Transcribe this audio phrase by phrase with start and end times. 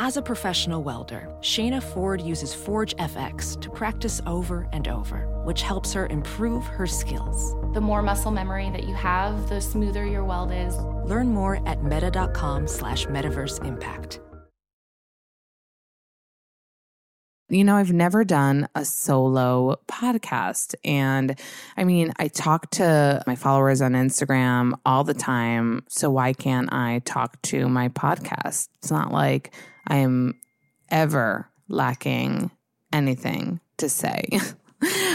[0.00, 5.62] As a professional welder, Shayna Ford uses Forge FX to practice over and over, which
[5.62, 7.54] helps her improve her skills.
[7.74, 10.76] The more muscle memory that you have, the smoother your weld is.
[11.08, 14.18] Learn more at meta.com slash metaverse impact.
[17.48, 20.74] You know, I've never done a solo podcast.
[20.82, 21.38] And
[21.76, 25.84] I mean, I talk to my followers on Instagram all the time.
[25.88, 28.70] So why can't I talk to my podcast?
[28.78, 29.54] It's not like
[29.86, 30.40] I'm
[30.88, 32.50] ever lacking
[32.92, 34.28] anything to say.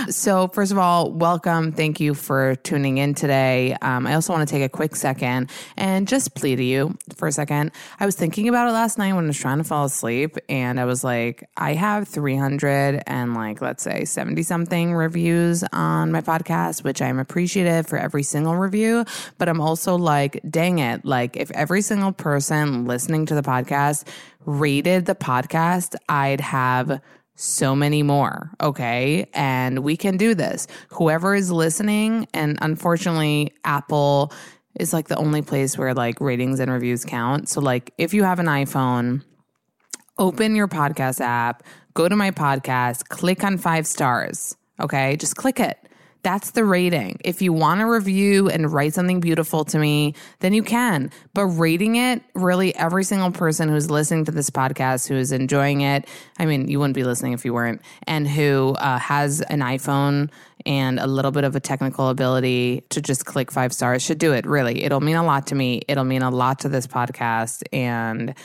[0.07, 1.71] so, first of all, welcome.
[1.71, 3.75] Thank you for tuning in today.
[3.81, 7.27] Um, I also want to take a quick second and just plead to you for
[7.27, 7.71] a second.
[7.99, 10.79] I was thinking about it last night when I was trying to fall asleep, and
[10.79, 16.21] I was like, I have 300 and like, let's say 70 something reviews on my
[16.21, 19.05] podcast, which I'm appreciative for every single review.
[19.37, 21.05] But I'm also like, dang it.
[21.05, 24.07] Like, if every single person listening to the podcast
[24.45, 27.01] rated the podcast, I'd have
[27.39, 28.51] so many more.
[28.61, 29.29] Okay.
[29.33, 30.67] And we can do this.
[30.89, 34.33] Whoever is listening, and unfortunately, Apple
[34.75, 37.49] is like the only place where like ratings and reviews count.
[37.49, 39.23] So, like, if you have an iPhone,
[40.17, 44.55] open your podcast app, go to my podcast, click on five stars.
[44.79, 45.15] Okay.
[45.15, 45.77] Just click it.
[46.21, 47.19] That's the rating.
[47.23, 51.11] If you want to review and write something beautiful to me, then you can.
[51.33, 55.81] But rating it, really, every single person who's listening to this podcast, who is enjoying
[55.81, 59.59] it, I mean, you wouldn't be listening if you weren't, and who uh, has an
[59.59, 60.29] iPhone
[60.65, 64.33] and a little bit of a technical ability to just click five stars should do
[64.33, 64.45] it.
[64.45, 65.83] Really, it'll mean a lot to me.
[65.87, 67.63] It'll mean a lot to this podcast.
[67.71, 68.35] And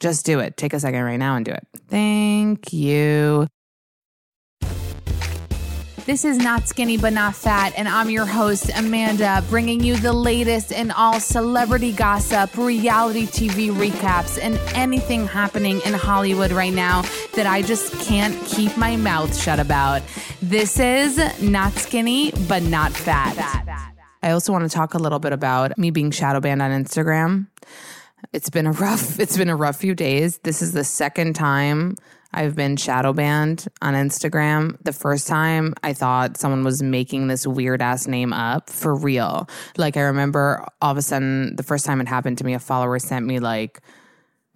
[0.00, 0.56] just do it.
[0.56, 1.66] Take a second right now and do it.
[1.88, 3.46] Thank you.
[6.06, 10.12] This is Not Skinny But Not Fat, and I'm your host, Amanda, bringing you the
[10.12, 17.04] latest in all celebrity gossip, reality TV recaps, and anything happening in Hollywood right now
[17.36, 20.02] that I just can't keep my mouth shut about.
[20.42, 23.96] This is Not Skinny But Not Fat.
[24.22, 27.46] I also want to talk a little bit about me being shadow banned on Instagram.
[28.34, 30.36] It's been a rough it's been a rough few days.
[30.38, 31.96] This is the second time
[32.34, 34.76] I've been shadow banned on Instagram.
[34.82, 39.48] The first time I thought someone was making this weird ass name up for real.
[39.76, 42.58] Like I remember all of a sudden the first time it happened to me, a
[42.58, 43.80] follower sent me like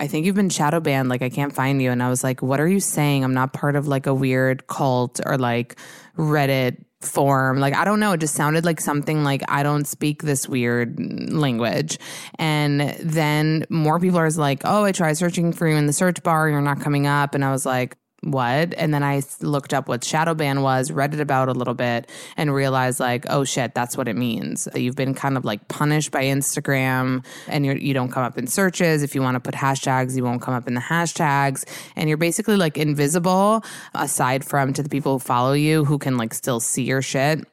[0.00, 1.09] I think you've been shadow banned.
[1.09, 1.91] Like, I can't find you.
[1.91, 3.25] And I was like, what are you saying?
[3.25, 5.77] I'm not part of like a weird cult or like
[6.17, 7.60] Reddit form.
[7.60, 8.12] Like, I don't know.
[8.12, 10.98] It just sounded like something like I don't speak this weird
[11.32, 11.98] language.
[12.38, 16.22] And then more people are like, oh, I tried searching for you in the search
[16.22, 16.48] bar.
[16.48, 17.34] You're not coming up.
[17.34, 18.75] And I was like, what?
[18.75, 22.11] And then I looked up what shadow ban was, read it about a little bit,
[22.37, 24.65] and realized like, oh shit, that's what it means.
[24.65, 28.37] That you've been kind of like punished by Instagram, and you're, you don't come up
[28.37, 29.03] in searches.
[29.03, 31.65] If you want to put hashtags, you won't come up in the hashtags,
[31.95, 33.65] and you're basically like invisible
[33.95, 37.47] aside from to the people who follow you who can like still see your shit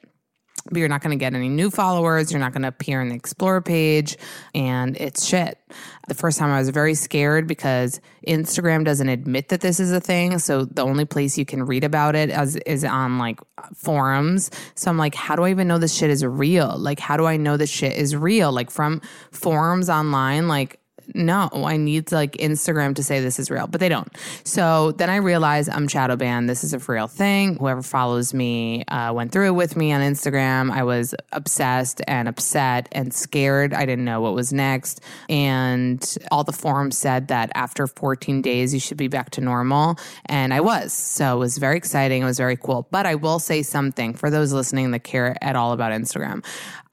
[0.69, 2.31] but you're not going to get any new followers.
[2.31, 4.17] You're not going to appear in the Explore page,
[4.53, 5.59] and it's shit.
[6.07, 9.99] The first time I was very scared because Instagram doesn't admit that this is a
[9.99, 10.39] thing.
[10.39, 13.39] So the only place you can read about it as, is on like
[13.75, 14.49] forums.
[14.75, 16.75] So I'm like, how do I even know this shit is real?
[16.77, 18.51] Like, how do I know this shit is real?
[18.51, 19.01] Like from
[19.31, 20.79] forums online, like
[21.13, 24.11] no, I need like Instagram to say this is real, but they don't.
[24.43, 26.49] So then I realized I'm shadow banned.
[26.49, 27.57] This is a real thing.
[27.57, 30.71] Whoever follows me uh, went through it with me on Instagram.
[30.71, 33.73] I was obsessed and upset and scared.
[33.73, 35.01] I didn't know what was next.
[35.29, 39.97] And all the forums said that after 14 days, you should be back to normal.
[40.25, 40.93] And I was.
[40.93, 42.21] So it was very exciting.
[42.21, 42.87] It was very cool.
[42.91, 46.43] But I will say something for those listening that care at all about Instagram.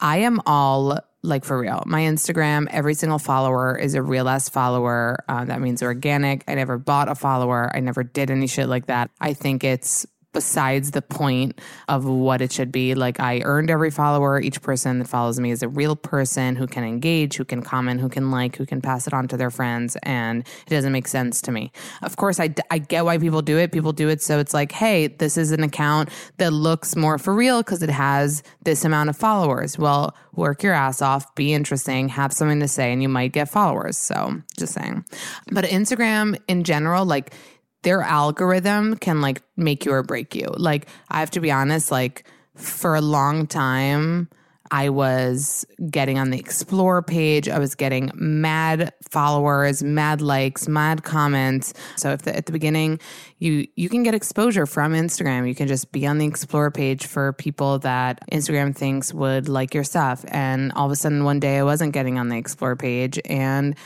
[0.02, 1.84] I am all like for real.
[1.86, 5.24] My Instagram, every single follower is a real ass follower.
[5.28, 6.42] Uh, that means organic.
[6.48, 7.70] I never bought a follower.
[7.72, 9.10] I never did any shit like that.
[9.20, 12.94] I think it's besides the point of what it should be.
[12.94, 14.40] Like I earned every follower.
[14.40, 18.00] Each person that follows me is a real person who can engage, who can comment,
[18.00, 19.96] who can like, who can pass it on to their friends.
[20.02, 21.72] And it doesn't make sense to me.
[22.02, 23.72] Of course, I, I get why people do it.
[23.72, 26.08] People do it so it's like, hey, this is an account
[26.38, 29.78] that looks more for real because it has this amount of followers.
[29.78, 33.48] Well, work your ass off, be interesting, have something to say, and you might get
[33.48, 33.98] followers.
[33.98, 35.04] So just saying.
[35.50, 37.34] But Instagram in general, like,
[37.82, 40.48] their algorithm can like make you or break you.
[40.56, 42.24] Like, I have to be honest, like,
[42.54, 44.28] for a long time,
[44.72, 47.46] I was getting on the explore page.
[47.46, 51.74] I was getting mad followers, mad likes, mad comments.
[51.96, 52.98] So if the, at the beginning
[53.38, 57.04] you you can get exposure from Instagram, you can just be on the explore page
[57.04, 60.24] for people that Instagram thinks would like your stuff.
[60.28, 63.76] And all of a sudden one day I wasn't getting on the explore page and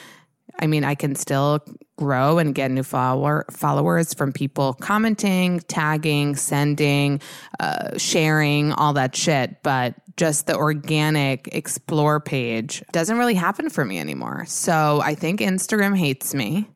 [0.59, 1.65] I mean, I can still
[1.97, 7.21] grow and get new follower, followers from people commenting, tagging, sending,
[7.59, 9.63] uh, sharing, all that shit.
[9.63, 14.45] But just the organic explore page doesn't really happen for me anymore.
[14.47, 16.71] So I think Instagram hates me.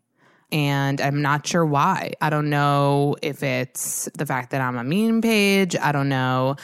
[0.52, 2.14] And I'm not sure why.
[2.20, 5.76] I don't know if it's the fact that I'm a meme page.
[5.76, 6.56] I don't know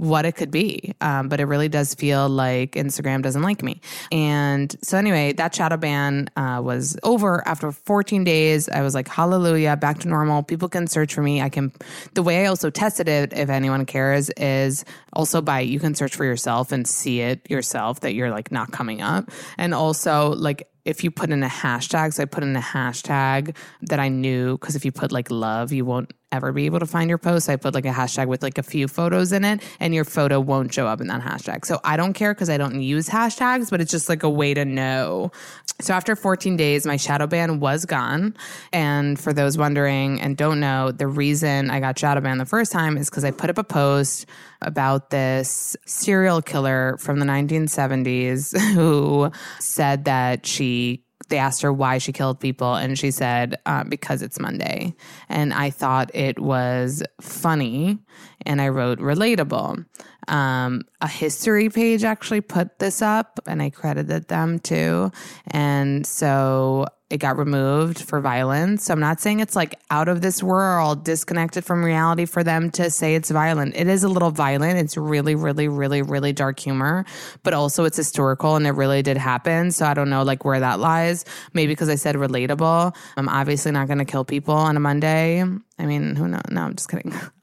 [0.00, 0.94] what it could be.
[1.02, 3.82] Um, but it really does feel like Instagram doesn't like me.
[4.10, 8.70] And so, anyway, that shadow ban uh, was over after 14 days.
[8.70, 10.42] I was like, hallelujah, back to normal.
[10.42, 11.42] People can search for me.
[11.42, 11.70] I can,
[12.14, 16.16] the way I also tested it, if anyone cares, is also by you can search
[16.16, 19.30] for yourself and see it yourself that you're like not coming up.
[19.58, 23.54] And also, like, if you put in a hashtag, so I put in a hashtag
[23.82, 26.86] that I knew because if you put like love, you won't ever be able to
[26.86, 27.48] find your post.
[27.48, 30.40] I put like a hashtag with like a few photos in it, and your photo
[30.40, 31.64] won't show up in that hashtag.
[31.64, 34.54] So I don't care because I don't use hashtags, but it's just like a way
[34.54, 35.32] to know.
[35.80, 38.36] So after 14 days, my shadow ban was gone.
[38.72, 42.72] And for those wondering and don't know, the reason I got shadow banned the first
[42.72, 44.26] time is because I put up a post
[44.62, 51.98] about this serial killer from the 1970s who said that she they asked her why
[51.98, 54.94] she killed people and she said uh, because it's monday.
[55.28, 57.98] And i thought it was funny
[58.44, 59.84] and i wrote relatable
[60.28, 65.10] um, a history page actually put this up and i credited them too
[65.48, 68.84] and so it got removed for violence.
[68.84, 72.70] So I'm not saying it's like out of this world, disconnected from reality for them
[72.72, 73.74] to say it's violent.
[73.76, 74.78] It is a little violent.
[74.78, 77.04] It's really, really, really, really dark humor,
[77.42, 79.72] but also it's historical and it really did happen.
[79.72, 81.24] So I don't know like where that lies.
[81.52, 82.94] Maybe because I said relatable.
[83.16, 85.42] I'm obviously not going to kill people on a Monday.
[85.42, 86.42] I mean, who knows?
[86.48, 87.12] No, I'm just kidding.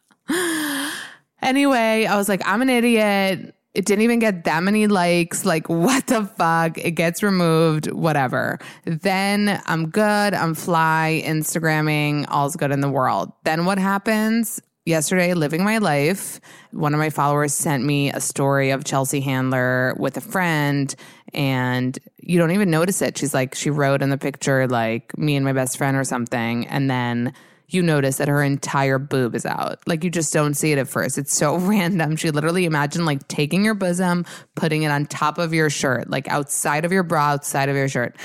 [1.42, 3.54] anyway, I was like, I'm an idiot.
[3.74, 5.45] It didn't even get that many likes.
[5.45, 6.78] Like, what the fuck?
[6.78, 8.60] It gets removed, whatever.
[8.86, 10.34] Then I'm good.
[10.34, 13.31] I'm fly, Instagramming, all's good in the world.
[13.44, 14.62] Then what happens?
[14.86, 16.39] Yesterday, living my life,
[16.72, 20.95] one of my followers sent me a story of Chelsea Handler with a friend,
[21.34, 23.18] and you don't even notice it.
[23.18, 26.68] She's like, she wrote in the picture, like, me and my best friend or something.
[26.68, 27.34] And then
[27.69, 29.79] you notice that her entire boob is out.
[29.85, 31.17] Like you just don't see it at first.
[31.17, 32.15] It's so random.
[32.15, 34.25] She literally imagined like taking your bosom,
[34.55, 37.89] putting it on top of your shirt, like outside of your bra, outside of your
[37.89, 38.15] shirt.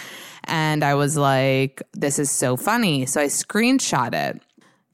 [0.45, 3.07] And I was like, this is so funny.
[3.07, 4.43] So I screenshot it.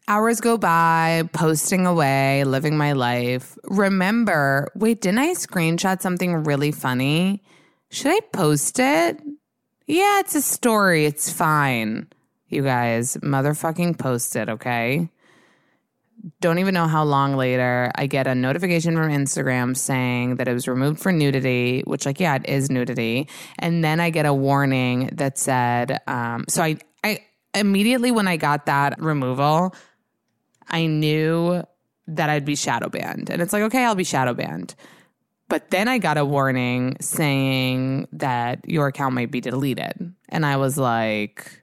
[0.07, 3.59] Hours go by, posting away, living my life.
[3.65, 7.43] Remember, wait, didn't I screenshot something really funny?
[7.91, 9.21] Should I post it?
[9.87, 11.05] Yeah, it's a story.
[11.05, 12.09] It's fine.
[12.49, 15.09] You guys, motherfucking post it, okay?
[16.41, 20.53] Don't even know how long later I get a notification from Instagram saying that it
[20.53, 23.29] was removed for nudity, which, like, yeah, it is nudity.
[23.59, 27.21] And then I get a warning that said, um, so I, I
[27.55, 29.75] immediately when I got that removal,
[30.69, 31.63] I knew
[32.09, 33.31] that I'd be shadow banned.
[33.31, 34.75] And it's like, okay, I'll be shadow banned.
[35.49, 40.15] But then I got a warning saying that your account might be deleted.
[40.29, 41.63] And I was like,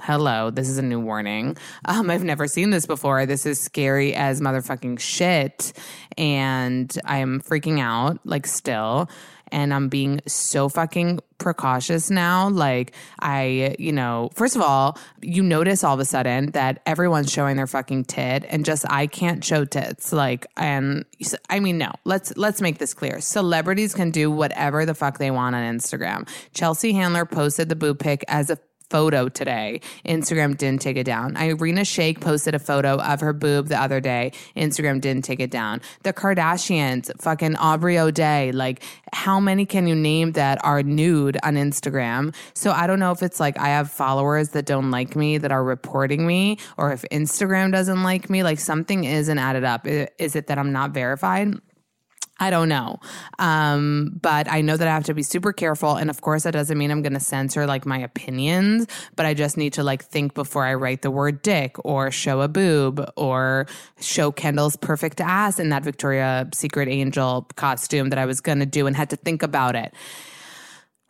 [0.00, 1.56] hello, this is a new warning.
[1.84, 3.26] Um, I've never seen this before.
[3.26, 5.72] This is scary as motherfucking shit.
[6.16, 9.08] And I'm freaking out, like, still.
[9.50, 12.48] And I'm being so fucking precautious now.
[12.48, 17.30] Like, I, you know, first of all, you notice all of a sudden that everyone's
[17.30, 20.10] showing their fucking tit and just I can't show tits.
[20.10, 21.04] Like, and
[21.50, 23.20] I mean, no, let's, let's make this clear.
[23.20, 26.26] Celebrities can do whatever the fuck they want on Instagram.
[26.54, 28.56] Chelsea Handler posted the boob pic as a
[28.92, 29.80] photo today.
[30.04, 31.34] Instagram didn't take it down.
[31.34, 34.32] Irina Shayk posted a photo of her boob the other day.
[34.54, 35.80] Instagram didn't take it down.
[36.02, 38.82] The Kardashians, fucking Aubrey O'Day, like
[39.14, 42.34] how many can you name that are nude on Instagram?
[42.52, 45.50] So I don't know if it's like I have followers that don't like me that
[45.50, 49.86] are reporting me or if Instagram doesn't like me, like something isn't added up.
[49.86, 51.54] Is it that I'm not verified?
[52.42, 52.98] I don't know.
[53.38, 55.94] Um, but I know that I have to be super careful.
[55.94, 59.32] And of course, that doesn't mean I'm going to censor like my opinions, but I
[59.32, 63.08] just need to like think before I write the word dick or show a boob
[63.14, 63.68] or
[64.00, 68.66] show Kendall's perfect ass in that Victoria Secret Angel costume that I was going to
[68.66, 69.94] do and had to think about it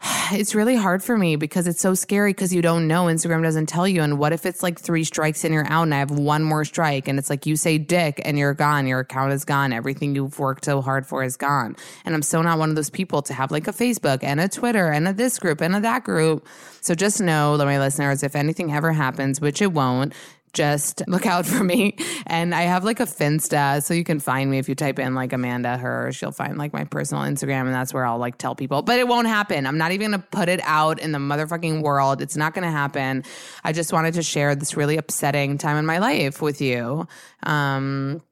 [0.32, 3.04] it's really hard for me because it's so scary because you don't know.
[3.04, 4.02] Instagram doesn't tell you.
[4.02, 6.64] And what if it's like three strikes and you're out and I have one more
[6.64, 8.86] strike and it's like you say dick and you're gone.
[8.86, 9.72] Your account is gone.
[9.72, 11.76] Everything you've worked so hard for is gone.
[12.04, 14.48] And I'm so not one of those people to have like a Facebook and a
[14.48, 16.46] Twitter and a this group and a that group.
[16.80, 20.12] So just know, my listeners, if anything ever happens, which it won't,
[20.52, 21.96] just look out for me.
[22.26, 25.14] And I have like a Finsta, so you can find me if you type in
[25.14, 26.12] like Amanda Her.
[26.12, 28.82] She'll find like my personal Instagram, and that's where I'll like tell people.
[28.82, 29.66] But it won't happen.
[29.66, 32.22] I'm not even gonna put it out in the motherfucking world.
[32.22, 33.24] It's not gonna happen.
[33.64, 37.06] I just wanted to share this really upsetting time in my life with you.
[37.42, 38.22] Um,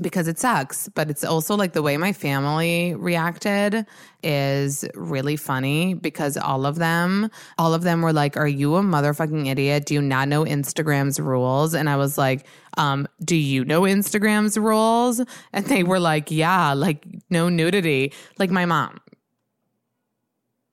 [0.00, 3.86] because it sucks, but it's also like the way my family reacted
[4.22, 8.82] is really funny because all of them, all of them were like, Are you a
[8.82, 9.86] motherfucking idiot?
[9.86, 11.74] Do you not know Instagram's rules?
[11.74, 12.46] And I was like,
[12.78, 15.20] um, do you know Instagram's rules?
[15.52, 18.12] And they were like, Yeah, like no nudity.
[18.38, 18.98] Like my mom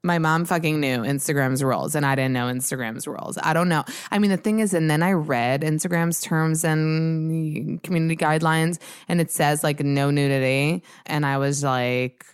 [0.04, 3.38] my mom fucking knew Instagram's rules and I didn't know Instagram's rules.
[3.42, 3.84] I don't know.
[4.12, 8.80] I mean, the thing is, and then I read Instagram's terms and community guidelines
[9.10, 10.84] and it says like no nudity.
[11.06, 12.26] And I was like,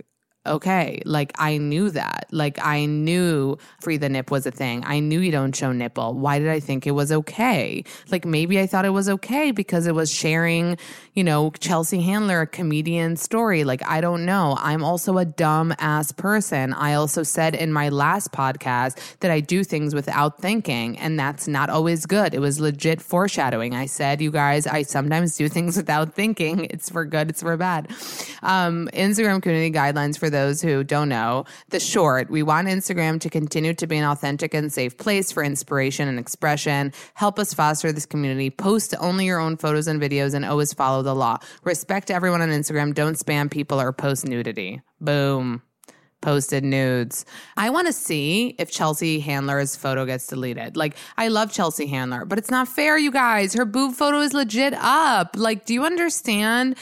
[0.46, 1.02] okay.
[1.06, 2.28] Like I knew that.
[2.32, 4.84] Like I knew free the nip was a thing.
[4.86, 6.14] I knew you don't show nipple.
[6.14, 7.84] Why did I think it was okay?
[8.12, 10.78] Like maybe I thought it was okay because it was sharing,
[11.14, 13.64] you know, Chelsea Handler, a comedian story.
[13.64, 14.58] Like I don't know.
[14.60, 16.74] I'm also a dumb ass person.
[16.74, 21.48] I also said in my last podcast that I do things without thinking, and that's
[21.48, 22.34] not always good.
[22.34, 23.74] It was legit foreshadowing.
[23.74, 26.66] I said, you guys, I sometimes do things without thinking.
[26.66, 27.90] It's for good, it's for bad.
[28.44, 33.30] Um, Instagram community guidelines for those who don't know, the short, we want Instagram to
[33.30, 36.92] continue to be an authentic and safe place for inspiration and expression.
[37.14, 38.50] Help us foster this community.
[38.50, 41.38] Post only your own photos and videos and always follow the law.
[41.64, 42.94] Respect everyone on Instagram.
[42.94, 44.82] Don't spam people or post nudity.
[45.00, 45.62] Boom
[46.26, 47.24] posted nudes.
[47.56, 50.76] I want to see if Chelsea Handler's photo gets deleted.
[50.76, 53.54] Like, I love Chelsea Handler, but it's not fair, you guys.
[53.54, 55.36] Her boob photo is legit up.
[55.38, 56.78] Like, do you understand?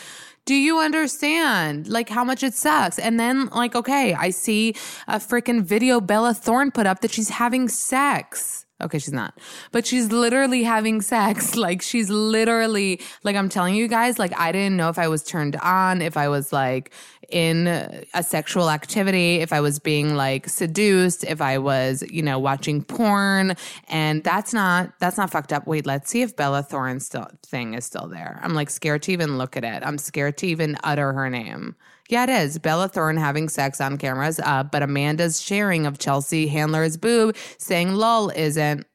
[0.46, 3.00] Do you understand like how much it sucks?
[3.00, 4.76] And then like, okay, I see
[5.08, 8.66] a freaking video Bella Thorne put up that she's having sex.
[8.82, 9.40] Okay, she's not.
[9.72, 11.56] But she's literally having sex.
[11.64, 15.24] Like she's literally like I'm telling you guys, like I didn't know if I was
[15.24, 16.92] turned on, if I was like
[17.34, 17.68] in
[18.14, 22.84] a sexual activity, if I was being like seduced, if I was, you know, watching
[22.84, 23.56] porn.
[23.88, 25.66] And that's not that's not fucked up.
[25.66, 28.40] Wait, let's see if Bella Thorne's still thing is still there.
[28.44, 29.82] I'm like scared to even look at it.
[29.84, 31.76] I'm scared to even utter her name.
[32.08, 32.60] Yeah, it is.
[32.60, 37.94] Bella Thorne having sex on cameras up, but Amanda's sharing of Chelsea Handler's boob saying
[37.94, 38.86] lol isn't.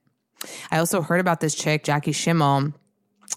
[0.70, 2.72] I also heard about this chick, Jackie Schimmel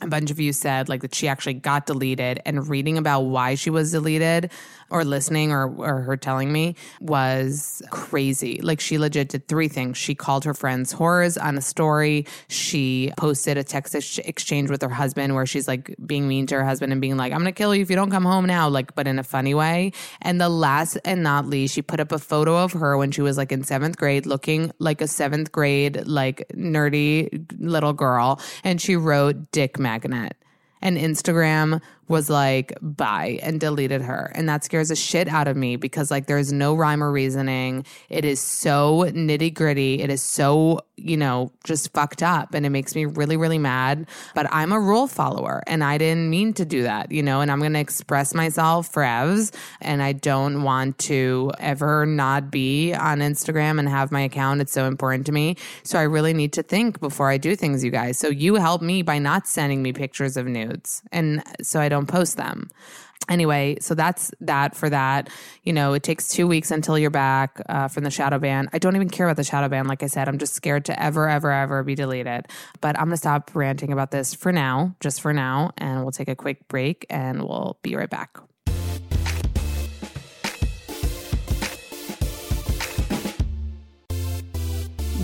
[0.02, 3.56] a bunch of you said like that she actually got deleted and reading about why
[3.56, 4.52] she was deleted
[4.92, 8.60] or listening or, or her telling me was crazy.
[8.62, 9.98] Like she legit did three things.
[9.98, 12.28] She called her friends horrors on a story.
[12.50, 16.66] She posted a text exchange with her husband where she's like being mean to her
[16.66, 18.68] husband and being like, I'm going to kill you if you don't come home now,
[18.68, 19.94] like, but in a funny way.
[20.22, 23.22] And the last and not least, she put up a photo of her when she
[23.22, 28.42] was like in seventh grade looking like a seventh grade, like nerdy little girl.
[28.64, 30.36] And she wrote dick magnet
[30.82, 31.82] and Instagram
[32.12, 34.32] was like, bye, and deleted her.
[34.36, 37.86] And that scares the shit out of me because, like, there's no rhyme or reasoning.
[38.10, 40.02] It is so nitty gritty.
[40.02, 42.54] It is so, you know, just fucked up.
[42.54, 44.08] And it makes me really, really mad.
[44.36, 47.50] But I'm a rule follower and I didn't mean to do that, you know, and
[47.52, 49.56] I'm going to express myself for Evs.
[49.80, 54.62] And I don't want to ever not be on Instagram and have my account.
[54.62, 55.56] It's so important to me.
[55.84, 58.20] So I really need to think before I do things, you guys.
[58.20, 61.02] So you help me by not sending me pictures of nudes.
[61.12, 62.70] And so I don't don't post them.
[63.30, 65.30] Anyway, so that's that for that.
[65.64, 68.68] You know, it takes two weeks until you're back uh, from the shadow ban.
[68.74, 69.86] I don't even care about the shadow ban.
[69.86, 72.48] Like I said, I'm just scared to ever, ever, ever be deleted.
[72.82, 75.72] But I'm going to stop ranting about this for now, just for now.
[75.78, 78.40] And we'll take a quick break and we'll be right back.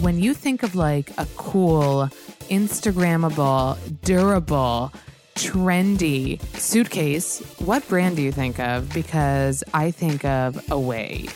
[0.02, 2.08] when you think of like a cool,
[2.50, 4.92] Instagrammable, durable,
[5.38, 8.92] trendy suitcase, what brand do you think of?
[8.92, 11.28] Because I think of Away.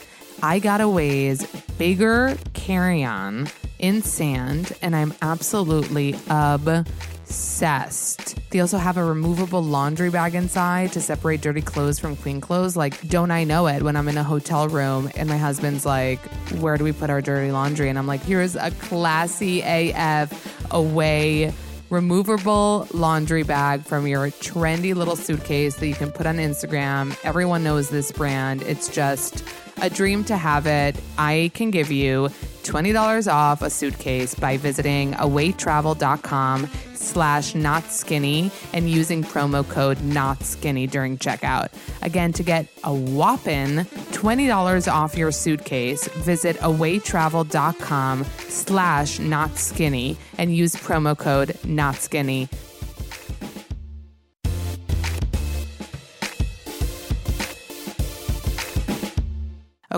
[0.42, 1.46] I got Away's
[1.78, 6.90] bigger carry on in sand, and I'm absolutely obsessed.
[8.50, 12.76] They also have a removable laundry bag inside to separate dirty clothes from clean clothes.
[12.76, 16.20] Like, don't I know it when I'm in a hotel room and my husband's like,
[16.60, 17.90] Where do we put our dirty laundry?
[17.90, 21.54] And I'm like, Here's a classy AF Away
[21.92, 27.16] removable laundry bag from your trendy little suitcase that you can put on Instagram.
[27.24, 28.64] Everyone knows this brand.
[28.64, 29.44] It's just
[29.82, 30.96] a dream to have it.
[31.18, 32.30] I can give you
[32.64, 40.42] $20 off a suitcase by visiting awaytravel.com slash not skinny and using promo code not
[40.44, 41.70] skinny during checkout.
[42.02, 50.56] Again, to get a whopping $20 off your suitcase, visit awaytravel.com slash not skinny and
[50.56, 52.48] use promo code not skinny.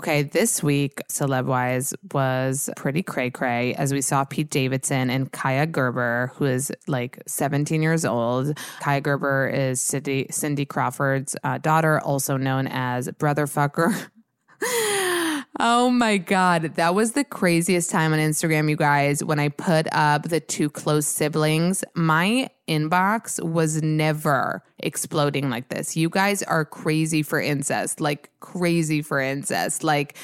[0.03, 5.31] Okay, this week, celeb wise, was pretty cray cray as we saw Pete Davidson and
[5.31, 8.48] Kaia Gerber, who is like 17 years old.
[8.81, 14.10] Kaia Gerber is Cindy, Cindy Crawford's uh, daughter, also known as Brother Fucker.
[15.60, 16.75] Oh my God.
[16.75, 20.69] That was the craziest time on Instagram, you guys, when I put up the two
[20.69, 21.83] close siblings.
[21.93, 25.95] My inbox was never exploding like this.
[25.95, 29.83] You guys are crazy for incest, like crazy for incest.
[29.83, 30.17] Like,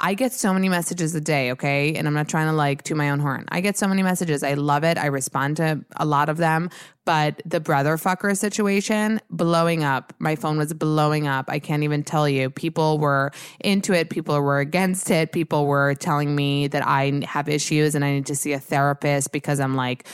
[0.00, 1.94] I get so many messages a day, okay?
[1.94, 3.46] And I'm not trying to like to my own horn.
[3.48, 4.42] I get so many messages.
[4.42, 4.98] I love it.
[4.98, 6.70] I respond to a lot of them.
[7.04, 10.14] But the brother fucker situation, blowing up.
[10.18, 11.46] My phone was blowing up.
[11.48, 12.48] I can't even tell you.
[12.50, 14.08] People were into it.
[14.08, 15.30] People were against it.
[15.30, 19.32] People were telling me that I have issues and I need to see a therapist
[19.32, 20.06] because I'm like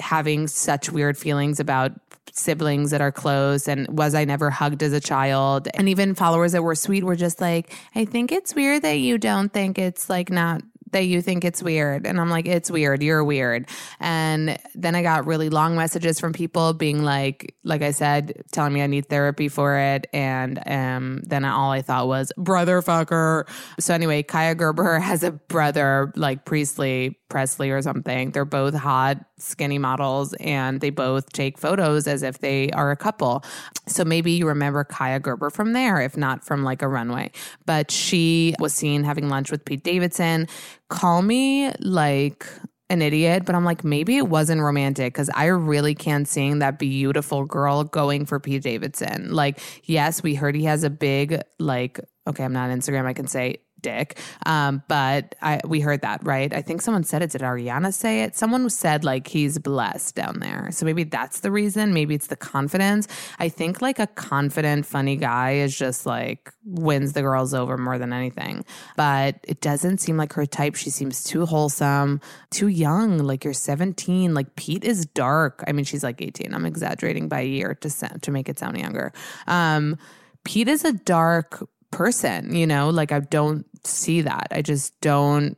[0.00, 1.92] having such weird feelings about
[2.32, 5.68] siblings that are close and was I never hugged as a child.
[5.74, 9.18] And even followers that were sweet were just like, I think it's weird that you
[9.18, 12.06] don't think it's like not that you think it's weird.
[12.06, 13.02] And I'm like, it's weird.
[13.02, 13.68] You're weird.
[13.98, 18.72] And then I got really long messages from people being like, like I said, telling
[18.72, 20.06] me I need therapy for it.
[20.12, 23.48] And um, then all I thought was, brother fucker.
[23.78, 28.32] So anyway, Kaia Gerber has a brother, like Priestley Presley or something.
[28.32, 32.96] They're both hot, skinny models, and they both take photos as if they are a
[32.96, 33.42] couple.
[33.86, 37.30] So maybe you remember Kaia Gerber from there, if not from like a runway.
[37.64, 40.48] But she was seen having lunch with Pete Davidson
[40.90, 42.46] call me like
[42.90, 46.78] an idiot, but I'm like, maybe it wasn't romantic because I really can't seeing that
[46.78, 49.32] beautiful girl going for Pete Davidson.
[49.32, 53.28] Like, yes, we heard he has a big, like, okay, I'm not Instagram, I can
[53.28, 54.18] say dick.
[54.46, 56.52] Um, but I we heard that, right?
[56.52, 57.30] I think someone said it.
[57.30, 58.36] Did Ariana say it?
[58.36, 60.68] Someone said like he's blessed down there.
[60.72, 61.92] So maybe that's the reason.
[61.94, 63.08] Maybe it's the confidence.
[63.38, 67.98] I think like a confident, funny guy is just like wins the girls over more
[67.98, 68.64] than anything.
[68.96, 70.74] But it doesn't seem like her type.
[70.74, 73.18] She seems too wholesome, too young.
[73.18, 74.34] Like you're 17.
[74.34, 75.62] Like Pete is dark.
[75.66, 76.54] I mean, she's like 18.
[76.54, 77.90] I'm exaggerating by a year to
[78.22, 79.12] to make it sound younger.
[79.46, 79.98] Um,
[80.44, 84.48] Pete is a dark person, you know, like I don't see that.
[84.50, 85.56] I just don't,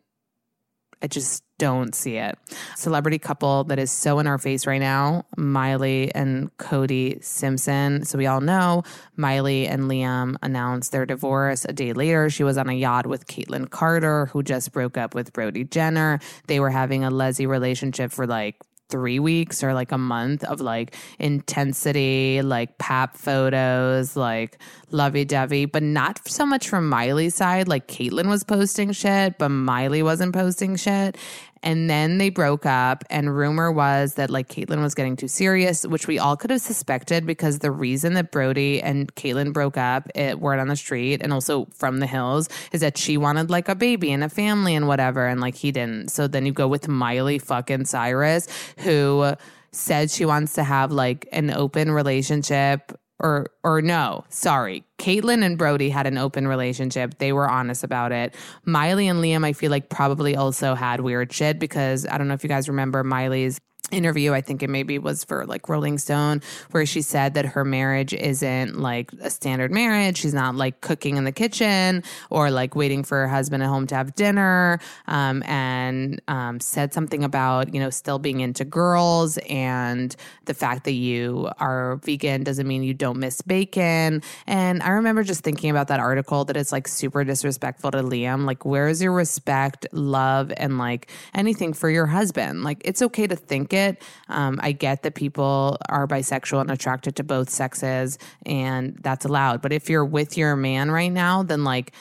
[1.02, 2.36] I just don't see it.
[2.76, 8.04] Celebrity couple that is so in our face right now Miley and Cody Simpson.
[8.04, 8.82] So we all know
[9.14, 12.30] Miley and Liam announced their divorce a day later.
[12.30, 16.18] She was on a yacht with Kaitlynn Carter, who just broke up with Brody Jenner.
[16.48, 18.56] They were having a Leslie relationship for like
[18.92, 24.58] three weeks or like a month of like intensity, like pap photos, like
[24.90, 27.66] lovey dovey, but not so much from Miley's side.
[27.66, 31.16] Like Kaitlynn was posting shit, but Miley wasn't posting shit.
[31.62, 35.86] And then they broke up, and rumor was that like Kaitlynn was getting too serious,
[35.86, 40.08] which we all could have suspected because the reason that Brody and Kaitlynn broke up,
[40.14, 43.68] it word on the street and also from the hills, is that she wanted like
[43.68, 46.10] a baby and a family and whatever, and like he didn't.
[46.10, 48.48] So then you go with Miley fucking Cyrus,
[48.78, 49.34] who
[49.70, 52.92] said she wants to have like an open relationship
[53.22, 54.84] or or no, sorry.
[54.98, 57.18] Kaitlynn and Brody had an open relationship.
[57.18, 58.34] They were honest about it.
[58.64, 62.34] Miley and Liam, I feel like probably also had weird shit because I don't know
[62.34, 63.60] if you guys remember Miley's
[63.92, 67.64] interview i think it maybe was for like rolling stone where she said that her
[67.64, 70.18] marriage isn't like a standard marriage.
[70.18, 73.86] She's not like cooking in the kitchen or like waiting for her husband at home
[73.88, 79.38] to have dinner um, and um, said something about you know still being into girls
[79.48, 84.22] and the fact that you are vegan doesn't mean you don't miss bacon.
[84.46, 88.46] And i remember just thinking about that article that it's like super disrespectful to liam.
[88.46, 92.64] Like where's your respect love and like anything for your husband?
[92.64, 94.02] Like it's okay to think it it.
[94.28, 99.62] Um, I get that people are bisexual and attracted to both sexes, and that's allowed.
[99.62, 101.92] But if you're with your man right now, then like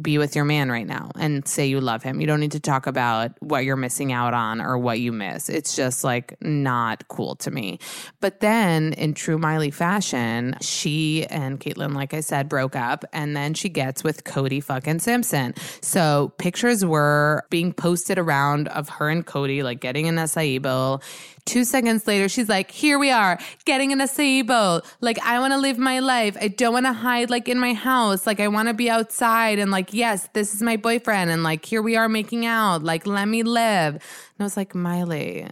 [0.00, 2.20] be with your man right now and say you love him.
[2.20, 5.48] You don't need to talk about what you're missing out on or what you miss.
[5.48, 7.78] It's just like not cool to me.
[8.20, 13.36] But then in true Miley fashion, she and Kaitlynn, like I said, broke up and
[13.36, 15.54] then she gets with Cody fucking Simpson.
[15.82, 21.02] So pictures were being posted around of her and Cody like getting an acai bowl.
[21.44, 24.82] Two seconds later, she's like, Here we are, getting an acai bowl.
[25.00, 26.36] Like, I want to live my life.
[26.40, 28.28] I don't want to hide, like, in my house.
[28.28, 31.30] Like, I want to be outside and, like, yes, this is my boyfriend.
[31.30, 32.82] And, like, here we are making out.
[32.82, 33.94] Like, let me live.
[33.94, 35.46] And I was like, Miley,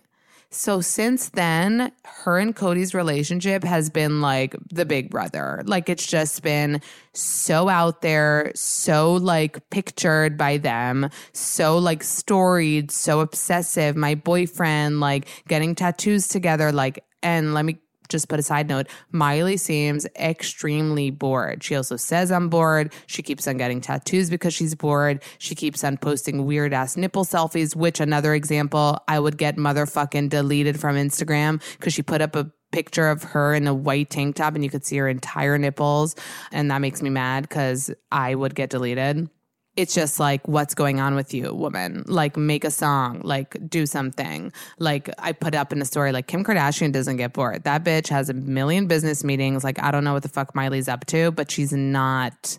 [0.52, 5.62] so since then, her and Cody's relationship has been like the big brother.
[5.64, 6.80] Like it's just been
[7.12, 13.94] so out there, so like pictured by them, so like storied, so obsessive.
[13.94, 17.78] My boyfriend, like getting tattoos together, like, and let me
[18.10, 21.62] just put a side note Miley seems extremely bored.
[21.62, 22.92] She also says, I'm bored.
[23.06, 25.22] She keeps on getting tattoos because she's bored.
[25.38, 30.28] She keeps on posting weird ass nipple selfies, which another example, I would get motherfucking
[30.28, 34.36] deleted from Instagram because she put up a picture of her in a white tank
[34.36, 36.14] top and you could see her entire nipples.
[36.52, 39.28] And that makes me mad because I would get deleted
[39.76, 42.04] it's just like what's going on with you woman?
[42.06, 44.52] Like make a song like do something.
[44.78, 47.64] Like i put up in a story like kim kardashian doesn't get bored.
[47.64, 49.64] That bitch has a million business meetings.
[49.64, 52.58] Like i don't know what the fuck miley's up to but she's not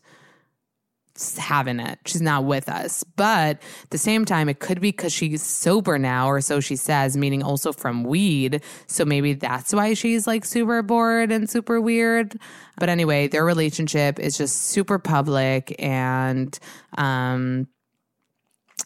[1.38, 2.00] having it.
[2.06, 3.04] She's not with us.
[3.04, 6.76] But at the same time, it could be because she's sober now, or so she
[6.76, 8.62] says, meaning also from weed.
[8.88, 12.38] So maybe that's why she's like super bored and super weird.
[12.78, 16.58] But anyway, their relationship is just super public and
[16.98, 17.68] um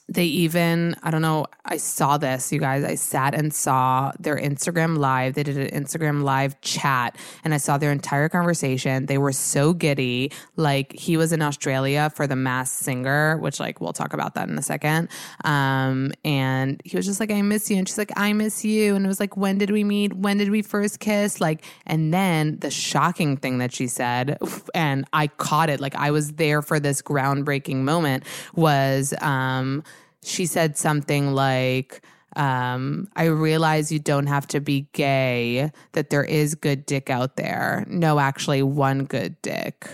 [0.07, 2.83] they even i don't know i saw this you guys.
[2.83, 5.33] I sat and saw their instagram live.
[5.33, 9.07] They did an instagram live chat and i saw their entire conversation.
[9.07, 10.31] They were so giddy.
[10.55, 14.47] Like he was in australia for the Masked Singer which like we'll talk about that
[14.47, 15.09] in a second.
[15.43, 17.77] Um and he was just like i miss you.
[17.77, 18.95] And she's like i miss you.
[18.95, 20.13] And it was like when did we meet?
[20.13, 21.41] When did we first kiss?
[21.41, 24.37] Like and then the shocking thing that she said
[24.75, 25.79] and i caught it.
[25.79, 28.23] Like i was there for this groundbreaking moment
[28.55, 29.83] was um
[30.25, 32.01] she said something like,
[32.35, 37.37] um, I realize you don't have to be gay, that there is good dick out
[37.37, 37.85] there.
[37.87, 39.87] No, actually, one good dick.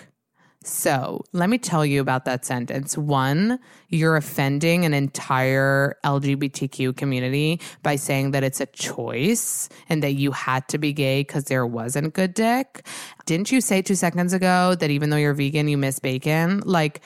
[0.63, 2.95] So let me tell you about that sentence.
[2.95, 10.13] One, you're offending an entire LGBTQ community by saying that it's a choice and that
[10.13, 12.85] you had to be gay because there wasn't good dick.
[13.25, 16.61] Didn't you say two seconds ago that even though you're vegan, you miss bacon?
[16.63, 17.01] Like,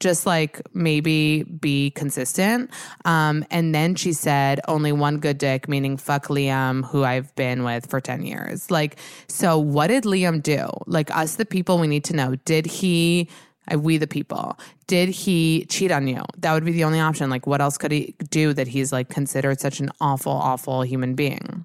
[0.00, 2.70] just like maybe be consistent.
[3.04, 7.64] Um, and then she said, only one good dick, meaning fuck Liam, who I've been
[7.64, 8.70] with for 10 years.
[8.70, 8.96] Like,
[9.28, 10.68] so what did Liam do?
[10.86, 12.36] Like, us, the people, we need to know.
[12.44, 13.28] Did he,
[13.72, 16.22] uh, we the people, did he cheat on you?
[16.38, 17.30] That would be the only option.
[17.30, 21.14] Like, what else could he do that he's like considered such an awful, awful human
[21.14, 21.64] being?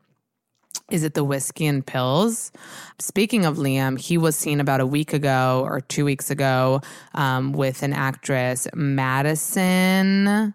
[0.90, 2.52] Is it the whiskey and pills?
[3.00, 6.82] Speaking of Liam, he was seen about a week ago or two weeks ago
[7.14, 10.54] um, with an actress, Maddison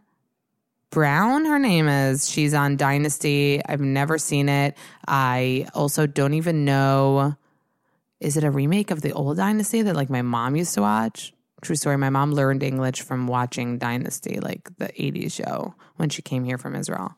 [0.90, 2.26] Brown, her name is.
[2.26, 3.61] She's on Dynasty.
[3.66, 4.79] I've never seen it.
[5.07, 7.37] I also don't even know.
[8.20, 11.35] Is it a remake of the old Dynasty that like my mom used to watch?
[11.61, 11.98] True story.
[11.98, 16.57] My mom learned English from watching Dynasty, like the 80s show when she came here
[16.57, 17.14] from Israel.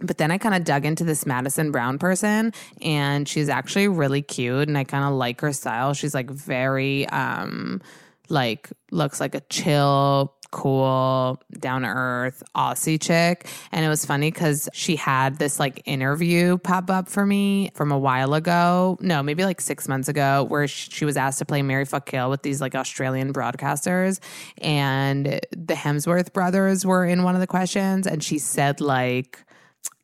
[0.00, 2.52] But then I kind of dug into this Maddison Brown person
[2.82, 5.94] and she's actually really cute and I kind of like her style.
[5.94, 7.80] She's like very um
[8.28, 13.48] like looks like a chill cool, down to earth Aussie chick.
[13.72, 17.90] And it was funny because she had this like interview pop up for me from
[17.90, 18.96] a while ago.
[19.00, 22.30] No, maybe like six months ago, where she was asked to play Mary Fuck Kill
[22.30, 24.20] with these like Australian broadcasters.
[24.58, 28.06] And the Hemsworth brothers were in one of the questions.
[28.06, 29.44] And she said, like,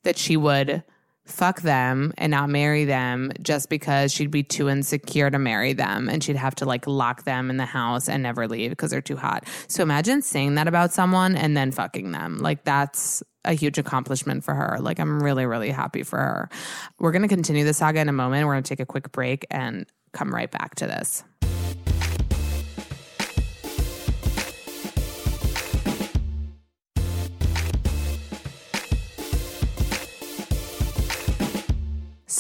[0.05, 0.83] that she would
[1.27, 6.09] fuck them and not marry them just because she'd be too insecure to marry them
[6.09, 9.01] and she'd have to like lock them in the house and never leave because they're
[9.01, 9.45] too hot.
[9.69, 12.39] So imagine saying that about someone and then fucking them.
[12.39, 14.79] Like that's a huge accomplishment for her.
[14.81, 16.51] Like, I'm really, really happy for her.
[16.99, 18.47] We're going to continue the saga in a moment.
[18.47, 21.25] We're going to take a quick break and come right back to this.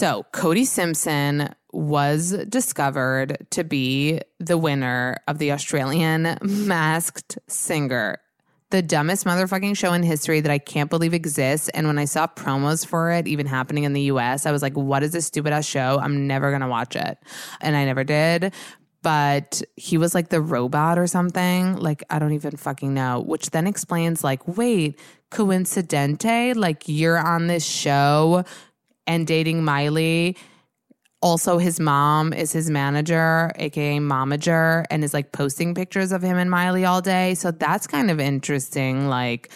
[0.01, 8.17] So, Cody Simpson was discovered to be the winner of the Australian Masked Singer.
[8.71, 11.69] The dumbest motherfucking show in history that I can't believe exists.
[11.69, 14.73] And when I saw promos for it even happening in the US, I was like,
[14.73, 15.99] what is this stupid ass show?
[16.01, 17.19] I'm never gonna watch it.
[17.61, 18.55] And I never did.
[19.03, 21.77] But he was like the robot or something.
[21.77, 23.21] Like, I don't even fucking know.
[23.21, 24.99] Which then explains, like, wait,
[25.31, 26.57] coincidente?
[26.57, 28.45] Like, you're on this show
[29.11, 30.37] and dating Miley.
[31.21, 36.39] Also, his mom is his manager, aka momager, and is like posting pictures of him
[36.39, 37.35] and Miley all day.
[37.35, 39.09] So that's kind of interesting.
[39.09, 39.51] Like,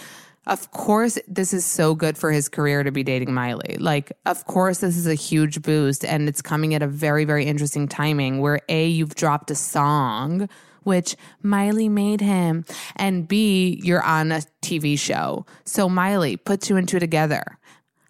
[0.47, 3.77] of course, this is so good for his career to be dating Miley.
[3.79, 7.47] Like, of course, this is a huge boost, and it's coming at a very, very
[7.47, 10.49] interesting timing where A, you've dropped a song,
[10.83, 12.65] which Miley made him,
[12.97, 15.47] and B, you're on a TV show.
[15.65, 17.57] So, Miley, put two and two together.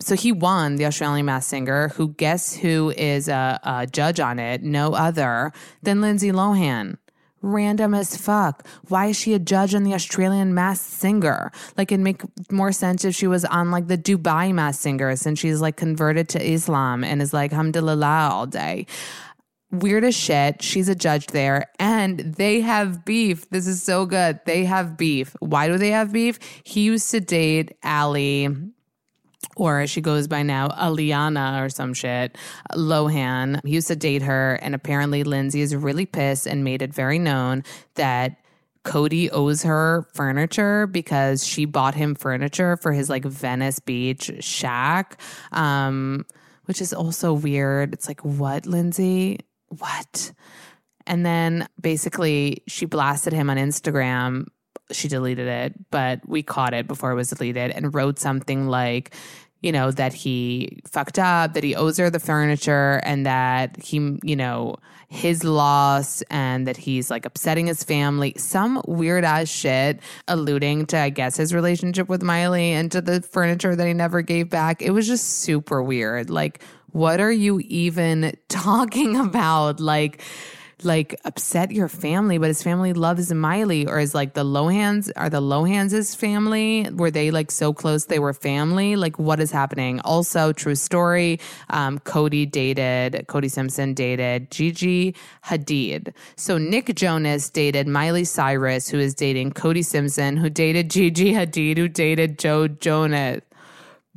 [0.01, 4.39] So he won the Australian Masked Singer, who guess who is a, a judge on
[4.39, 4.63] it?
[4.63, 5.53] No other
[5.83, 6.99] than Lindsay Lohan.
[7.43, 8.67] Random as fuck.
[8.89, 11.53] Why is she a judge on the Australian Masked Singer?
[11.77, 15.39] Like, it'd make more sense if she was on like the Dubai Masked Singer since
[15.39, 18.87] she's like converted to Islam and is like hamdulillah all day
[19.71, 20.63] weird as shit.
[20.63, 23.49] She's a judge there, and they have beef.
[23.51, 24.41] This is so good.
[24.45, 25.35] They have beef.
[25.41, 26.39] Why do they have beef?
[26.65, 28.49] He used to date Ali
[29.57, 32.37] or as she goes by now, Aliana or some shit,
[32.73, 33.61] Lohan.
[33.65, 37.19] He used to date her, and apparently Lindsay is really pissed and made it very
[37.19, 38.37] known that
[38.85, 45.21] Cody owes her furniture because she bought him furniture for his like Venice Beach shack,
[45.53, 46.27] um,
[46.67, 47.95] which is also weird.
[47.95, 49.41] It's like, what, Lindsay?
[49.69, 50.33] What?
[51.07, 54.47] And then basically she blasted him on Instagram
[54.91, 59.15] she deleted it, but we caught it before it was deleted and wrote something like,
[59.61, 64.19] you know, that he fucked up, that he owes her the furniture, and that he,
[64.23, 64.77] you know,
[65.09, 68.35] his loss and that he's like upsetting his family.
[68.37, 73.23] Some weird ass shit alluding to, I guess, his relationship with Miley and to the
[73.23, 74.83] furniture that he never gave back.
[74.83, 76.31] It was just super weird.
[76.31, 79.81] Like, what are you even talking about?
[79.81, 80.21] Like,
[80.83, 85.31] like upset your family, but his family loves Miley, or is like the Lohans are
[85.31, 86.89] the Lohans his family?
[86.93, 88.97] Were they like so close they were family?
[88.97, 90.01] Like what is happening?
[90.01, 91.41] Also, true story.
[91.71, 96.15] Um, Cody dated Cody Simpson dated Gigi Hadid.
[96.37, 101.77] So Nick Jonas dated Miley Cyrus, who is dating Cody Simpson, who dated Gigi Hadid,
[101.77, 103.41] who dated Joe Jonas.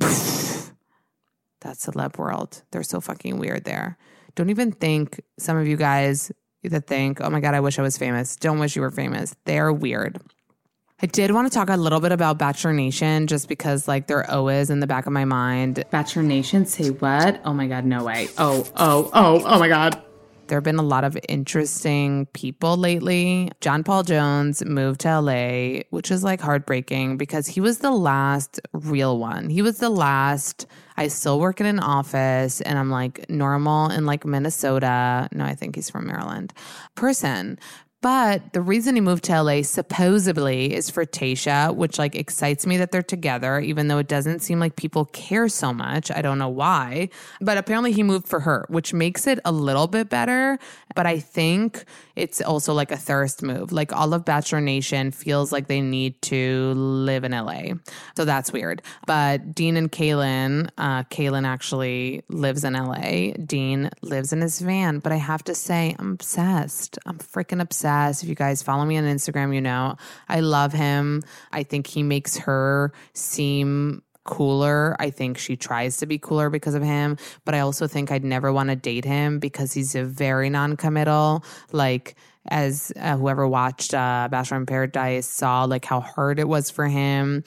[1.60, 2.62] That's celeb world.
[2.70, 3.98] They're so fucking weird there.
[4.34, 6.30] Don't even think some of you guys
[6.64, 8.36] that think, oh my God, I wish I was famous.
[8.36, 9.34] Don't wish you were famous.
[9.44, 10.20] They're weird.
[11.00, 14.28] I did want to talk a little bit about Bachelor Nation just because, like, they're
[14.28, 15.84] always in the back of my mind.
[15.90, 17.40] Bachelor Nation, say what?
[17.44, 18.26] Oh my God, no way.
[18.36, 20.02] Oh, oh, oh, oh my God.
[20.48, 23.50] There have been a lot of interesting people lately.
[23.60, 28.60] John Paul Jones moved to LA, which is like heartbreaking because he was the last
[28.72, 29.50] real one.
[29.50, 34.04] He was the last I still work in an office and I'm like normal in
[34.04, 35.28] like Minnesota.
[35.32, 36.52] No, I think he's from Maryland.
[36.96, 37.58] Person
[38.00, 42.76] but the reason he moved to LA supposedly is for Tasha, which like excites me
[42.76, 46.08] that they're together, even though it doesn't seem like people care so much.
[46.12, 47.08] I don't know why.
[47.40, 50.60] But apparently he moved for her, which makes it a little bit better.
[50.94, 51.84] But I think
[52.14, 53.72] it's also like a thirst move.
[53.72, 57.74] Like all of Bachelor Nation feels like they need to live in LA.
[58.16, 58.80] So that's weird.
[59.08, 63.32] But Dean and Caelynn, uh, Caelynn actually lives in LA.
[63.44, 65.00] Dean lives in his van.
[65.00, 66.96] But I have to say, I'm obsessed.
[67.04, 67.87] I'm freaking obsessed.
[68.22, 69.96] If you guys follow me on Instagram, you know
[70.28, 71.22] I love him.
[71.52, 74.94] I think he makes her seem cooler.
[75.00, 78.24] I think she tries to be cooler because of him, but I also think I'd
[78.24, 81.44] never want to date him because he's a very non-committal.
[81.72, 82.14] Like
[82.46, 86.86] as uh, whoever watched uh, Bachelor in Paradise saw, like how hard it was for
[86.86, 87.42] him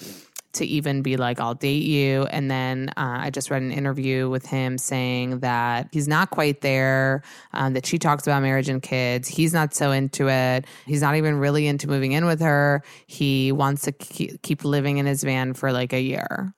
[0.53, 2.23] to even be like, I'll date you.
[2.25, 6.61] And then uh, I just read an interview with him saying that he's not quite
[6.61, 9.27] there, um, that she talks about marriage and kids.
[9.27, 10.65] He's not so into it.
[10.85, 12.83] He's not even really into moving in with her.
[13.07, 16.53] He wants to keep living in his van for like a year.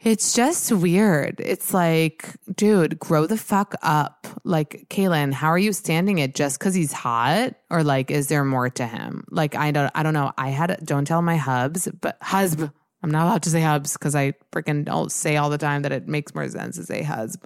[0.00, 1.40] It's just weird.
[1.40, 4.26] It's like, dude, grow the fuck up.
[4.44, 7.54] Like, Caelynn, how are you standing it just because he's hot?
[7.70, 9.24] Or like, is there more to him?
[9.30, 10.32] Like, I don't, I don't know.
[10.36, 12.70] I had, don't tell my hubs, but husb,
[13.02, 16.06] I'm not allowed to say hubs because I freaking say all the time that it
[16.06, 17.42] makes more sense to say husb.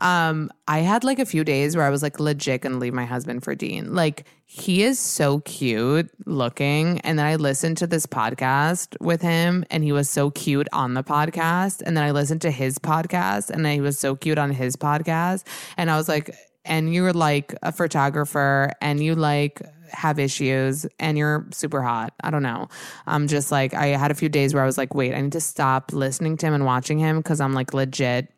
[0.00, 3.04] Um, I had like a few days where I was like legit gonna leave my
[3.04, 3.94] husband for Dean.
[3.94, 7.00] Like he is so cute looking.
[7.00, 10.94] And then I listened to this podcast with him and he was so cute on
[10.94, 11.82] the podcast.
[11.82, 15.44] And then I listened to his podcast and he was so cute on his podcast.
[15.76, 16.34] And I was like,
[16.64, 22.14] and you're like a photographer and you like have issues and you're super hot.
[22.22, 22.68] I don't know.
[23.06, 25.32] I'm just like, I had a few days where I was like, wait, I need
[25.32, 28.32] to stop listening to him and watching him because I'm like legit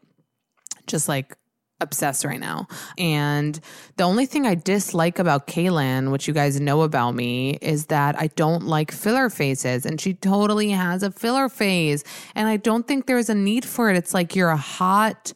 [0.87, 1.37] just like
[1.83, 2.67] obsessed right now.
[2.97, 3.59] And
[3.97, 8.19] the only thing I dislike about Caelynn, which you guys know about me, is that
[8.19, 9.85] I don't like filler faces.
[9.85, 12.05] And she totally has a filler face.
[12.35, 13.97] And I don't think there's a need for it.
[13.97, 15.33] It's like you're a hot,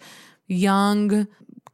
[0.46, 1.26] young,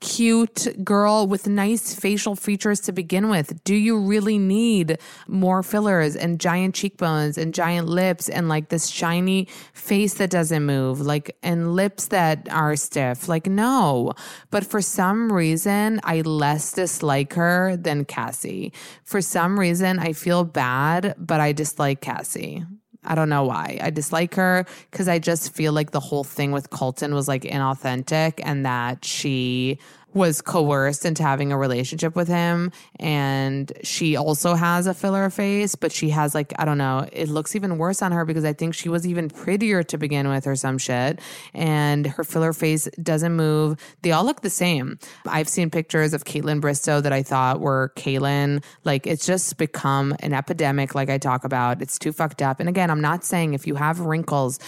[0.02, 3.62] cute girl with nice facial features to begin with.
[3.62, 8.88] Do you really need more fillers and giant cheekbones and giant lips and like this
[8.88, 13.28] shiny face that doesn't move, like and lips that are stiff?
[13.28, 14.12] Like, no.
[14.50, 18.72] But for some reason, I less dislike her than Cassie.
[19.04, 22.64] For some reason, I feel bad, but I dislike Cassie.
[23.04, 23.78] I don't know why.
[23.82, 27.42] I dislike her because I just feel like the whole thing with Colton was like
[27.42, 29.78] inauthentic and that she
[30.14, 32.72] was coerced into having a relationship with him.
[32.98, 37.28] And she also has a filler face but she has like i don't know it
[37.28, 40.46] looks even worse on her because i think she was even prettier to begin with
[40.46, 41.20] or some shit.
[41.54, 43.78] And her filler face doesn't move.
[44.02, 44.98] They all look the same.
[45.26, 50.14] I've seen pictures of Kaitlyn Bristowe that i thought were Caelynn like it's just become
[50.20, 51.82] an epidemic like i talk about.
[51.82, 52.60] It's too fucked up.
[52.60, 54.58] And again i'm not saying if you have wrinkles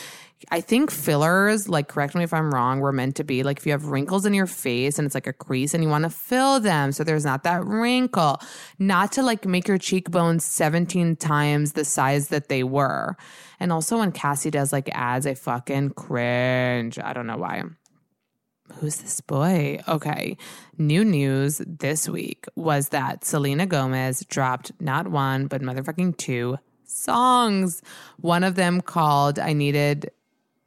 [0.51, 3.67] I think fillers, like, correct me if I'm wrong, were meant to be like if
[3.67, 6.11] you have wrinkles in your face and it's like a crease and you want to
[6.11, 8.41] fill them so there's not that wrinkle,
[8.79, 13.17] not to like make your cheekbones 17 times the size that they were.
[13.59, 16.99] And also when Cassie does like ads, I fucking cringe.
[16.99, 17.63] I don't know why.
[18.75, 19.81] Who's this boy?
[19.87, 20.37] Okay.
[20.79, 27.83] New news this week was that Selena Gomez dropped not one, but motherfucking two songs.
[28.19, 30.11] One of them called I Needed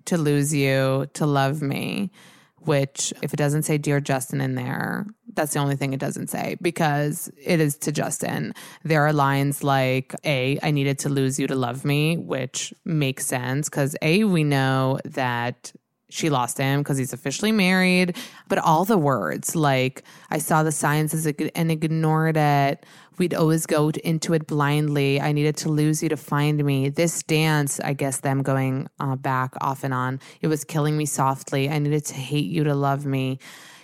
[0.08, 2.12] to lose you, to love me,
[2.60, 6.30] which if it doesn't say Dear Justin in there, that's the only thing it doesn't
[6.30, 8.54] say because it is to Justin.
[8.84, 13.26] There are lines like, A, I needed to lose you to love me, which makes
[13.26, 15.72] sense because A, we know that
[16.10, 18.16] she lost him because he's officially married.
[18.48, 21.14] But all the words, like I saw the signs
[21.56, 22.86] and ignored it.
[23.18, 25.20] We'd always go into it blindly.
[25.20, 26.90] I needed to lose you to find me.
[26.90, 31.06] This dance, I guess, them going uh, back off and on, it was killing me
[31.06, 31.70] softly.
[31.70, 33.40] I needed to hate you to love me.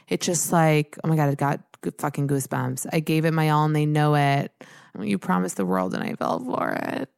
[0.08, 1.62] It's just like, oh my God, it got
[1.98, 2.88] fucking goosebumps.
[2.94, 4.52] I gave it my all and they know it.
[5.00, 7.10] You promised the world and I fell for it.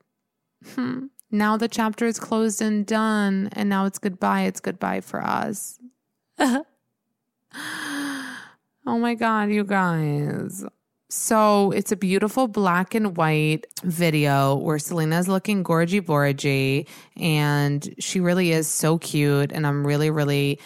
[0.74, 1.06] Hmm.
[1.32, 4.44] Now the chapter is closed and done, and now it's goodbye.
[4.44, 5.80] It's goodbye for us.
[6.40, 6.64] oh
[8.86, 10.66] my God, you guys.
[11.10, 18.20] So it's a beautiful black and white video where Selena's looking gorgy borgy and she
[18.20, 19.52] really is so cute.
[19.52, 20.60] And I'm really, really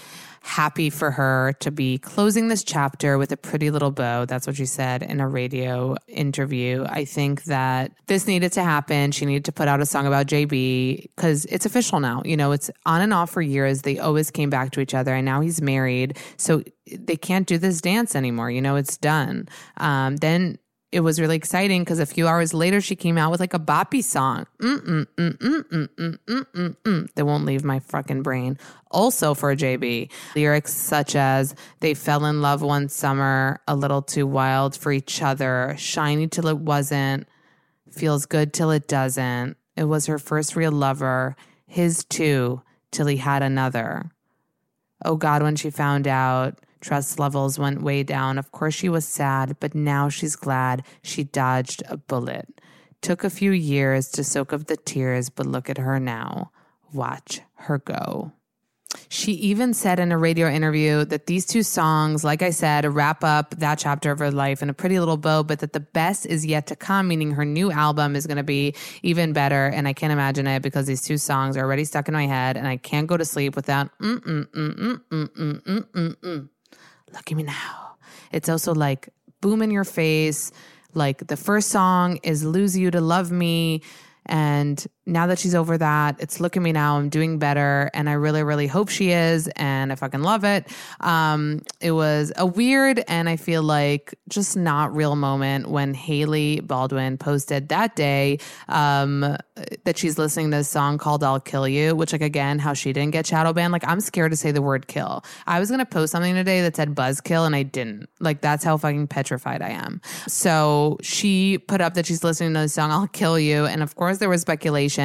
[0.49, 4.25] happy for her to be closing this chapter with a pretty little bow.
[4.25, 6.85] That's what she said in a radio interview.
[6.89, 9.11] I think that this needed to happen.
[9.11, 12.23] She needed to put out a song about JB because it's official now.
[12.25, 13.83] You know, it's on and off for years.
[13.83, 16.17] They always came back to each other, and now he's married.
[16.37, 18.49] So they can't do this dance anymore.
[18.49, 19.47] You know, it's done.
[19.77, 20.57] Um, then
[20.91, 23.59] it was really exciting because a few hours later she came out with like a
[23.59, 24.47] boppy song.
[24.59, 28.57] Mm-mm, mm-mm, mm-mm, mm-mm, won't leave my fucking brain.
[28.89, 34.25] Also for JB, lyrics such as "They fell in love one summer, a little too
[34.25, 37.27] wild for each other, shiny till it wasn't,
[37.91, 39.57] feels good till it doesn't.
[39.75, 41.35] It was her first real lover,
[41.67, 44.09] his too, till he had another.
[45.05, 48.37] Oh God, when she found out." Trust levels went way down.
[48.37, 52.61] Of course, she was sad, but now she's glad she dodged a bullet.
[53.01, 56.51] Took a few years to soak up the tears, but look at her now.
[56.93, 58.33] Watch her go.
[59.07, 63.23] She even said in a radio interview that these two songs, like I said, wrap
[63.23, 66.25] up that chapter of her life in a pretty little bow, but that the best
[66.25, 69.67] is yet to come, meaning her new album is going to be even better.
[69.67, 72.57] And I can't imagine it because these two songs are already stuck in my head
[72.57, 76.15] and I can't go to sleep without mm mm mm mm mm mm mm mm.
[76.15, 76.49] mm
[77.13, 77.97] look at me now.
[78.31, 79.09] It's also like
[79.41, 80.51] boom in your face.
[80.93, 83.81] Like the first song is Lose You to Love Me.
[84.25, 86.97] And now that she's over that, it's look at me now.
[86.97, 87.89] I'm doing better.
[87.93, 89.47] And I really, really hope she is.
[89.55, 90.67] And I fucking love it.
[90.99, 96.59] Um, it was a weird and I feel like just not real moment when Hailey
[96.59, 99.35] Baldwin posted that day um,
[99.83, 102.93] that she's listening to a song called I'll Kill You, which, like, again, how she
[102.93, 103.73] didn't get shadow banned.
[103.73, 105.23] Like, I'm scared to say the word kill.
[105.47, 108.09] I was going to post something today that said buzzkill and I didn't.
[108.19, 110.01] Like, that's how fucking petrified I am.
[110.27, 113.65] So she put up that she's listening to the song I'll Kill You.
[113.65, 114.98] And of course, there was speculation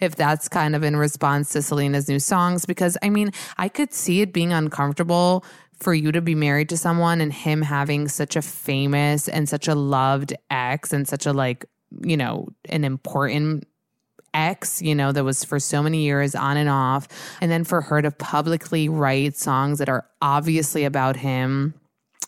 [0.00, 2.66] if that's kind of in response to Selena's new songs.
[2.66, 5.44] Because I mean, I could see it being uncomfortable
[5.78, 9.68] for you to be married to someone and him having such a famous and such
[9.68, 11.66] a loved ex and such a like,
[12.02, 13.66] you know, an important
[14.32, 17.08] ex, you know, that was for so many years on and off.
[17.40, 21.74] And then for her to publicly write songs that are obviously about him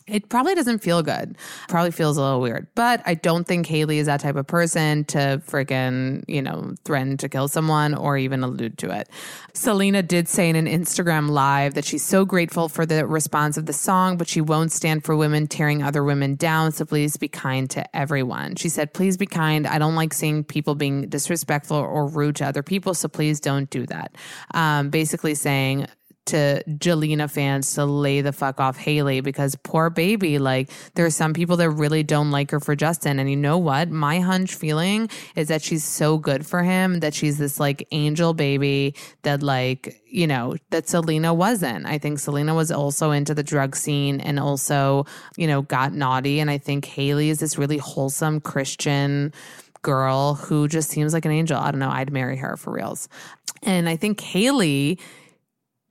[0.09, 1.37] it probably doesn't feel good.
[1.69, 2.67] Probably feels a little weird.
[2.75, 7.17] But I don't think Hailey is that type of person to freaking, you know, threaten
[7.19, 9.09] to kill someone or even allude to it.
[9.53, 13.67] Selena did say in an Instagram live that she's so grateful for the response of
[13.67, 16.73] the song, but she won't stand for women tearing other women down.
[16.73, 18.57] So please be kind to everyone.
[18.57, 19.67] She said, please be kind.
[19.67, 22.95] I don't like seeing people being disrespectful or rude to other people.
[22.95, 24.15] So please don't do that.
[24.55, 25.87] Um, basically saying,
[26.29, 31.11] to Jelena fans to lay the fuck off Hailey because poor baby, like there are
[31.11, 33.19] some people that really don't like her for Justin.
[33.19, 33.91] And you know what?
[33.91, 38.35] My hunch feeling is that she's so good for him that she's this like angel
[38.35, 41.87] baby that like, you know, that Selena wasn't.
[41.87, 45.07] I think Selena was also into the drug scene and also,
[45.37, 46.41] you know, got naughty.
[46.41, 49.33] And I think Hailey is this really wholesome Christian
[49.83, 51.59] girl who just seems like an angel.
[51.59, 51.91] I don't know.
[51.91, 53.09] I'd marry her for reals.
[53.63, 54.99] And I think Hailey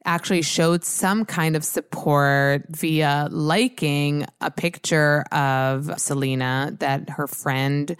[0.07, 7.95] actually showed some kind of support via liking a picture of Selena that her friend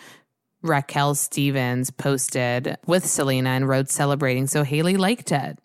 [0.63, 4.47] Raquelle Stevens posted with Selena and wrote celebrating.
[4.47, 5.59] So Hailey liked it.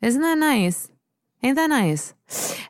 [0.00, 0.88] Isn't that nice?
[1.42, 2.12] Ain't that nice?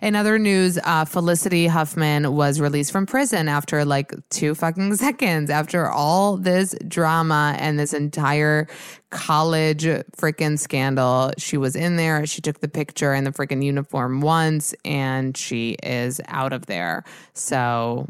[0.01, 5.51] In other news, uh, Felicity Huffman was released from prison after like two fucking seconds.
[5.51, 8.69] After all this drama and this entire
[9.11, 12.27] college freaking scandal, she was in there.
[12.27, 17.03] She took the picture in the freaking uniform once and she is out of there.
[17.35, 18.09] So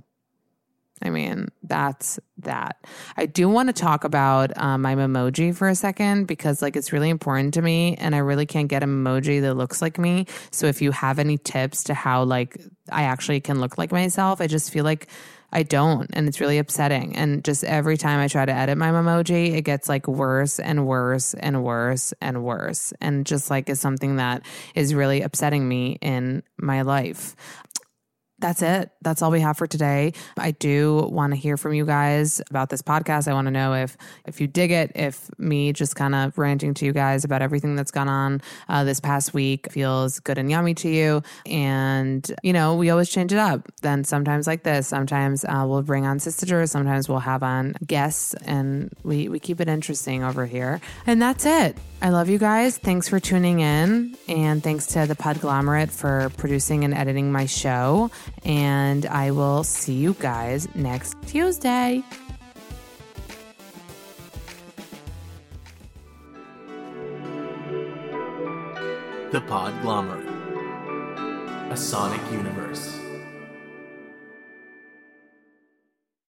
[1.02, 2.84] I mean, that's that.
[3.16, 6.92] I do want to talk about um, my emoji for a second because, like, it's
[6.92, 10.26] really important to me, and I really can't get an emoji that looks like me.
[10.50, 14.40] So, if you have any tips to how, like, I actually can look like myself,
[14.40, 15.08] I just feel like
[15.52, 17.16] I don't, and it's really upsetting.
[17.16, 20.86] And just every time I try to edit my emoji, it gets like worse and
[20.86, 24.42] worse and worse and worse, and just like is something that
[24.74, 27.34] is really upsetting me in my life
[28.40, 28.90] that's it.
[29.02, 30.12] That's all we have for today.
[30.36, 33.28] I do want to hear from you guys about this podcast.
[33.28, 36.74] I want to know if if you dig it, if me just kind of ranting
[36.74, 40.50] to you guys about everything that's gone on uh, this past week feels good and
[40.50, 41.22] yummy to you.
[41.46, 43.68] And you know, we always change it up.
[43.82, 48.34] Then sometimes like this, sometimes uh, we'll bring on sisters, sometimes we'll have on guests,
[48.46, 50.80] and we we keep it interesting over here.
[51.06, 51.76] And that's it.
[52.02, 52.78] I love you guys.
[52.78, 54.16] Thanks for tuning in.
[54.26, 58.10] And thanks to the Podglomerate for producing and editing my show.
[58.42, 62.02] And I will see you guys next Tuesday.
[69.30, 70.26] The Podglomerate,
[71.70, 72.59] a sonic universe.